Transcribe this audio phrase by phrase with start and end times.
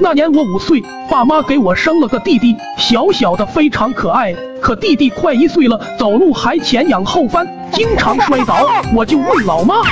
[0.00, 4.34] 那年我五岁，爸妈给我生了个弟弟，小小的非常可爱。
[4.64, 8.66] 可弟弟快一岁了，走路还前仰后翻，经常摔倒。
[8.94, 9.82] 我就问老妈，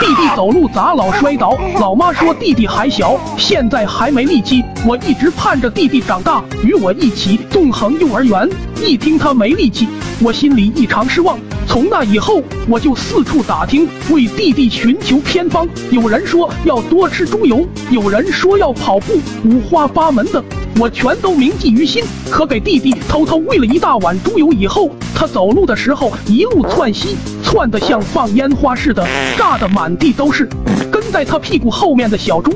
[0.00, 1.58] 弟弟走路咋老摔倒？
[1.78, 4.64] 老妈说弟弟还小，现在还没力气。
[4.86, 8.48] 我一直盼着弟弟长大，与我一起纵横幼儿园。
[8.82, 9.86] 一听他没力气，
[10.22, 11.38] 我心里异常失望。
[11.66, 15.68] 从那以后，我就四处打听，为弟弟寻求偏方。
[15.90, 20.42] 有人说要多吃猪油，有人说要跑步，五花八门的。
[20.78, 29.06] 我全都铭记于心，可给弟弟偷偷喂了一大碗猪油以后，他走路的时候一路窜稀，窜得像放烟花似的，
[29.36, 30.48] 炸得满地都是。
[30.90, 32.52] 跟在他屁股后面的小猪，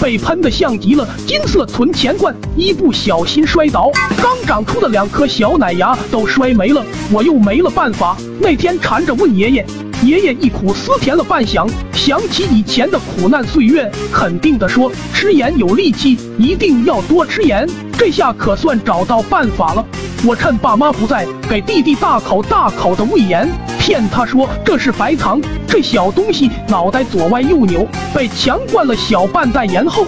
[0.00, 3.90] 被喷得像极了金色存钱罐，一不小心摔倒，
[4.22, 6.84] 刚长出的两颗小奶牙都摔没了。
[7.10, 9.66] 我又没了办法，那天缠着问爷爷。
[10.04, 19.82] 爷爷一苦思甜了半晌，想起以前的苦难岁月，肯定的说：“吃盐有力气，一定要多吃盐。”这下可算找到办法了。
[20.22, 25.40] 我趁爸妈不在，给弟弟大口大口的喂盐，骗他说这是白糖。
[25.66, 30.04] 这小东西脑袋左歪右扭，被强灌了小半袋盐后，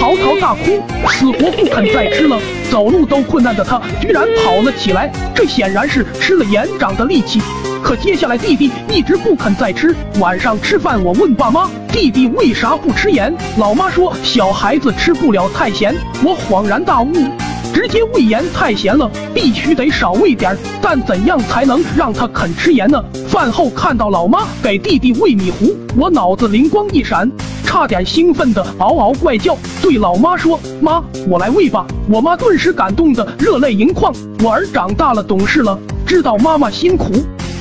[0.00, 2.38] 嚎啕大哭，死活不肯再吃了。
[2.70, 7.40] 走路都困难的他，居然跑了起来，这显然是吃了盐长的力气。
[7.82, 9.94] 可接下来弟弟一直不肯再吃。
[10.20, 13.34] 晚上吃饭，我问爸妈，弟弟为啥不吃盐？
[13.58, 15.94] 老妈说小孩子吃不了太咸。
[16.22, 17.12] 我恍然大悟，
[17.74, 20.56] 直接喂盐太咸了，必须得少喂点。
[20.80, 23.02] 但怎样才能让他肯吃盐呢？
[23.26, 27.30] 饭后看到老妈给弟弟喂米糊，我脑子灵光一闪，
[27.64, 34.12] 差点兴奋的嗷嗷怪叫，对老妈说：“妈，我来喂吧。”我妈顿时感动的热泪盈眶。
[34.42, 37.12] 我儿长大了，懂事了，知道妈妈辛苦。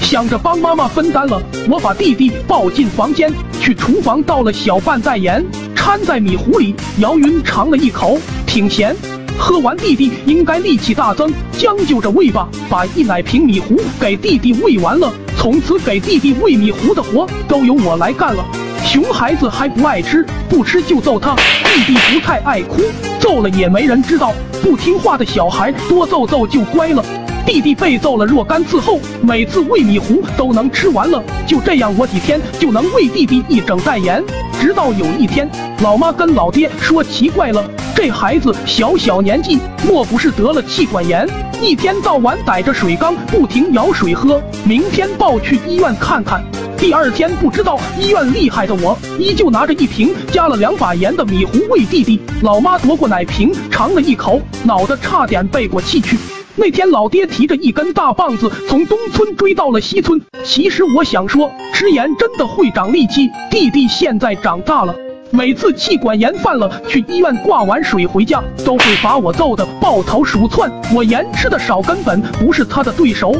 [0.02, 8.96] 想着帮妈妈分担了，我把弟弟抱进房间，去厨房倒了小半袋盐，掺在米糊里，姚云尝了一口，挺咸。
[9.38, 12.50] 喝完，弟弟应该力气大增，将就着喂吧。
[12.68, 18.44] 把一奶瓶米糊给弟弟喂完了，从此给弟弟喂米糊的活都由我来干了。
[18.84, 21.36] 熊孩子还不爱吃，不吃就揍他。
[21.36, 22.82] 弟弟不太爱哭，
[23.20, 24.34] 揍了也没人知道。
[24.62, 27.06] 不听话的小孩多揍揍就乖了。
[27.52, 31.20] 弟弟被揍了若干次后，每次喂米糊都能吃完了。
[31.48, 34.24] 就这样，我几天就能喂弟弟一整袋盐。
[34.62, 35.50] 直到有一天，
[35.82, 41.28] 老妈跟老爹说奇怪了，这孩子小小年纪，莫不是得了气管炎？
[41.60, 46.44] 一天到晚逮着水缸不停舀水喝，明天抱去医院看看。
[46.78, 52.22] 第二天，不知道医院厉害的我，依旧拿着一瓶加了两把盐的米糊喂弟弟。
[52.44, 56.16] 老妈夺过奶瓶尝了一口，脑袋差点背过气去。
[56.60, 60.22] 那天，老爹提着一根大棒子从东村追到了西村。
[60.44, 63.30] 其实我想说，吃盐真的会长力气。
[63.50, 64.94] 弟弟现在长大了，
[65.32, 70.70] 每次气管炎犯了，去医院挂完水回家，都会把我揍得抱头鼠窜。
[70.94, 73.34] 我盐吃的少，根本不是他的对手。